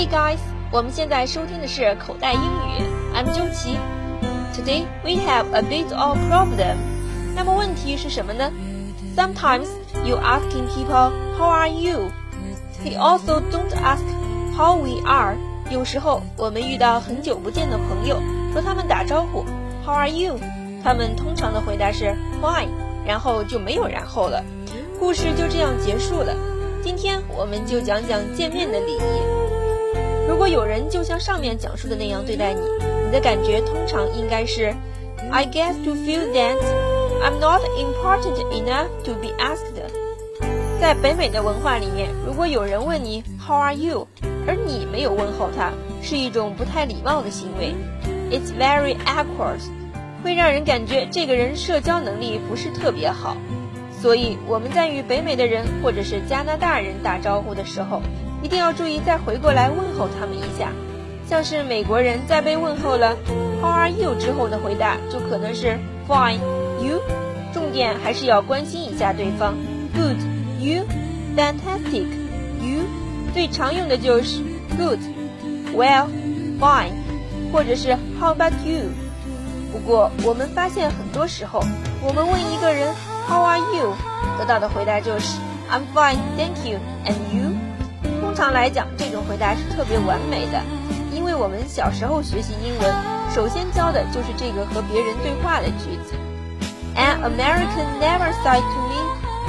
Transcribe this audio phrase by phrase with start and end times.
[0.00, 0.38] Hey guys，
[0.72, 2.82] 我们现在收听的是口袋英语。
[3.14, 3.76] I'm 周琦。
[4.54, 6.76] Today we have a bit of problem。
[7.36, 8.50] 那么问题是什么呢
[9.14, 9.66] ？Sometimes
[10.06, 14.00] you asking people how are you，he also don't ask
[14.56, 15.36] how we are。
[15.70, 18.16] 有时候我们遇到很久不见的朋友，
[18.54, 19.44] 和他们打招呼
[19.84, 20.38] ，How are you？
[20.82, 22.70] 他们通常的回答是 Fine，
[23.04, 24.42] 然后就没有然后了，
[24.98, 26.34] 故事就这样结束了。
[26.82, 29.39] 今天我们就讲讲见面的礼仪。
[30.28, 32.60] 如果有人就像上面讲述的那样对待你，
[33.06, 34.74] 你的感觉通常应该是
[35.30, 36.56] ，I guess to feel that
[37.22, 39.80] I'm not important enough to be asked。
[40.80, 44.06] 在北美的文化里面，如果有人问你 How are you，
[44.46, 47.74] 而你没有问候他，是一种不太礼貌的行为。
[48.30, 49.60] It's very awkward，
[50.24, 53.36] 会让人感觉这个人社交能力不是特别好。
[54.00, 58.00] 所以我们在与北美的人或者是加拿大人打招呼的时候。
[58.42, 60.72] 一定要注意，再回过来问候他们一下。
[61.28, 63.16] 像是美国人在被问候了
[63.60, 66.38] “How are you” 之后的回答，就可能是 “Fine,
[66.82, 67.00] you”。
[67.52, 69.54] 重点还是要关心一下对方。
[69.94, 70.16] Good,
[70.60, 70.84] you.
[71.36, 72.06] Fantastic,
[72.60, 72.82] you.
[73.32, 74.42] 最常用的就是
[74.76, 74.98] Good,
[75.74, 76.08] Well,
[76.58, 76.92] Fine，
[77.52, 78.90] 或者是 How about you？
[79.72, 81.62] 不过我们发现很多时候，
[82.02, 82.92] 我们问一个人
[83.28, 83.94] “How are you”，
[84.38, 85.38] 得到的回答就是
[85.70, 87.52] “I'm fine, thank you, and you”。
[88.40, 90.62] 常来讲，这种回答是特别完美的，
[91.12, 92.94] 因为我们小时候学习英文，
[93.34, 96.14] 首先教的就是这个和别人对话的句子。
[96.96, 98.96] An American never said to me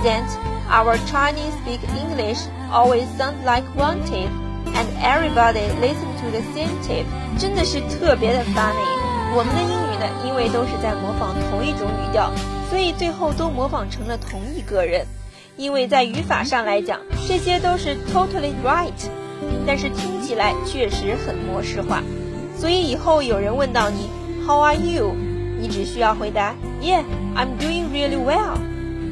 [0.03, 0.27] that
[0.69, 4.27] our Chinese speak English always sounds like one tip,
[4.75, 7.05] and everybody listen to the same tip.。
[7.39, 9.31] 真的是特别的 funny。
[9.33, 12.29] 我们的英语呢，因为都是在模仿同一种语调，
[12.69, 15.07] 所以最后都模仿成了同一个人。
[15.57, 18.91] 因为在语法上来讲，这些都是 totally right，
[19.65, 22.01] 但是听起来确实很模式化，
[22.57, 24.09] 所以以后有人问到你
[24.45, 25.13] How are you？
[25.59, 27.03] 你只需要回答 Yeah,
[27.35, 28.57] I'm doing really well.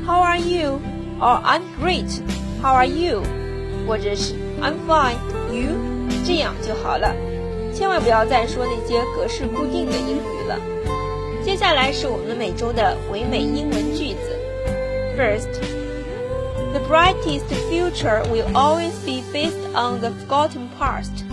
[0.06, 0.80] How are you?
[1.20, 2.10] Or I'm great.
[2.62, 3.22] How are you?
[3.88, 5.18] 或者是 I'm fine.
[5.52, 5.76] You?
[6.26, 7.16] 这样就好了，
[7.74, 10.60] 千万不要再说那些格式固定的英语了。
[11.46, 14.36] 接下来是我们每周的唯美英文句子。
[15.18, 15.79] First.
[16.73, 21.25] The brightest future will always be based on the forgotten past.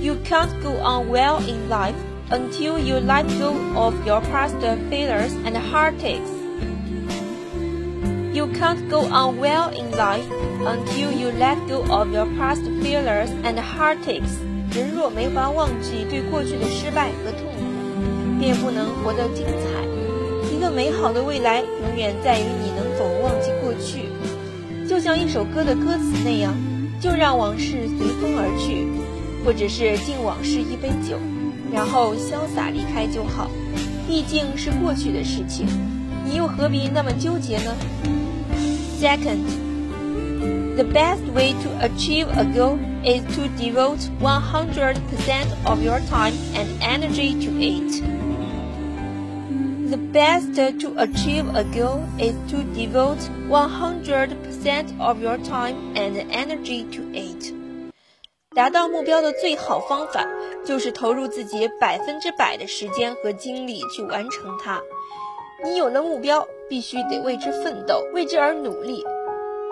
[0.00, 1.96] You can't go on well in life
[2.30, 4.56] until you let go of your past
[4.88, 6.28] failures and heartaches.
[8.32, 10.26] You can't go on well in life
[10.64, 14.38] until you let go of your past failures and heartaches.
[14.70, 19.82] 人若没法忘记对过去的失败和痛苦，便不能活得精彩。
[20.54, 24.08] 一个美好的未来，永远在于你能否忘记过去。
[24.87, 26.53] 就像一首歌的歌词那样，
[26.99, 28.87] 就让往事随风而去，
[29.43, 31.17] 或者是敬往事一杯酒，
[31.71, 33.49] 然后潇洒离开就好。
[34.07, 35.65] 毕竟是过去的事情，
[36.25, 37.73] 你又何必那么纠结呢
[38.99, 39.39] ？Second,
[40.75, 44.95] the best way to achieve a goal is to devote 100%
[45.65, 48.03] of your time and energy to it.
[49.93, 56.83] The best to achieve a goal is to devote 100% of your time and energy
[56.95, 57.53] to it.
[58.55, 60.25] 达到目标的最好方法
[60.65, 64.81] 就是投入自己百分之百的时间和精力去完成它。
[65.63, 69.05] 你有了目标，必须得为之奋斗，为之而努力。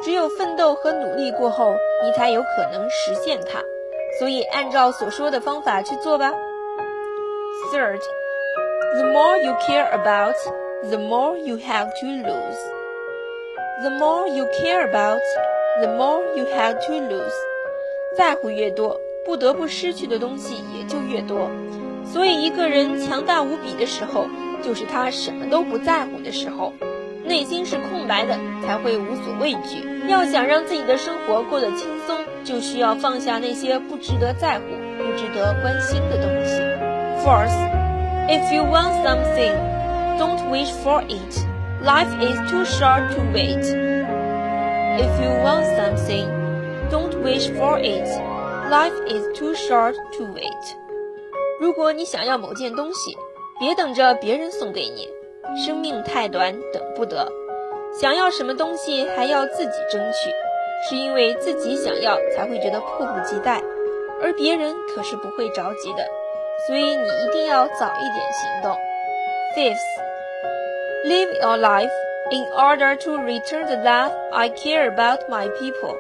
[0.03, 1.73] 只有奋斗和努力过后，
[2.05, 3.59] 你才有可能实现它。
[4.19, 6.31] 所以，按照所说的方法去做吧。
[7.73, 8.01] Third.
[8.93, 10.35] The more you care about,
[10.89, 12.59] the more you have to lose.
[13.81, 15.21] The more you care about,
[15.79, 17.31] the more you have to lose.
[18.17, 21.49] 在乎越多，不得不失去的东西也就越多。
[22.05, 24.25] 所以，一个人强大无比的时候，
[24.61, 26.73] 就是他什么都不在乎的时候。
[27.23, 29.87] 内心是空白的，才会无所畏惧。
[30.09, 34.65] 要想让自己的生活过得轻松，就需要放下那些不值得在乎、
[34.97, 36.59] 不值得关心的东西。
[37.23, 37.90] Fourth.
[38.29, 39.53] If you want something,
[40.17, 41.45] don't wish for it.
[41.83, 43.65] Life is too short to wait.
[44.97, 46.27] If you want something,
[46.89, 48.07] don't wish for it.
[48.69, 50.75] Life is too short to wait.
[51.59, 53.17] 如果你想要某件东西，
[53.59, 55.09] 别等着别人送给你，
[55.65, 57.27] 生命太短，等不得。
[57.99, 60.31] 想要什么东西还要自己争取，
[60.87, 63.61] 是因为自己想要才会觉得迫不及待，
[64.21, 66.05] 而别人可是不会着急的。
[66.66, 68.76] 所以你一定要早一点行动。
[69.54, 69.86] Fifth,
[71.06, 71.92] live your life
[72.30, 75.96] in order to return the love I care about my people.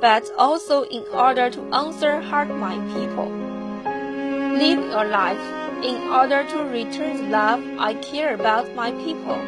[0.00, 3.28] but also in order to answer hurt my people.
[4.54, 5.40] Live your life
[5.82, 9.38] in order to return the love I care about my people,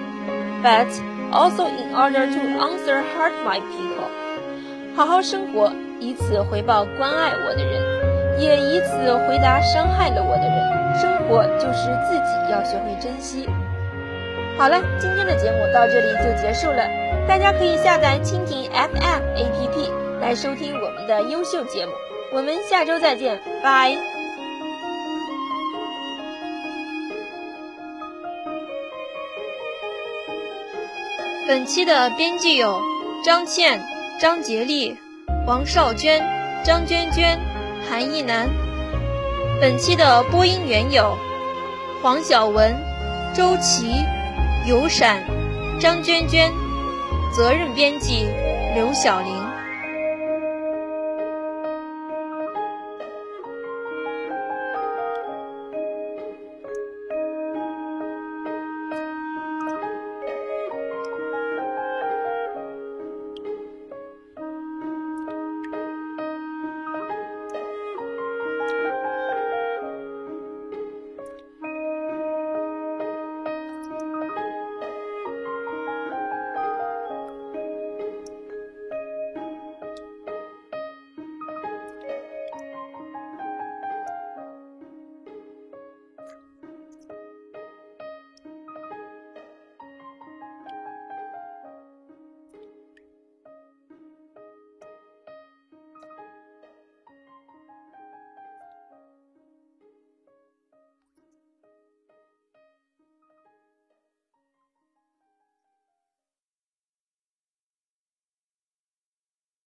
[0.63, 0.89] but
[1.33, 4.09] also in order to answer hurt my people.
[4.97, 7.94] 好好生活，以此回报关爱我的人，
[8.38, 10.76] 也以此回答伤害了我的人。
[10.98, 13.48] 生活就是自己要学会珍惜。
[14.58, 16.88] 好了，今天的节目到这里就结束了。
[17.28, 21.92] 大家可以下载蜻蜓 FM APP 来收听我们的优秀节目。
[22.32, 23.94] 我们下周再见，拜。
[31.48, 32.82] 本期的编辑有
[33.26, 33.80] 张倩、
[34.20, 34.98] 张杰丽、
[35.46, 36.24] 王少娟、
[36.64, 37.38] 张娟娟、
[37.90, 38.50] 韩一楠。
[39.62, 41.18] 本期的播音员有
[42.02, 42.76] 黄晓文、
[43.34, 44.04] 周琦。
[44.68, 45.24] 尤闪、
[45.80, 46.52] 张娟娟，
[47.32, 48.28] 责任编辑
[48.74, 49.45] 刘晓玲。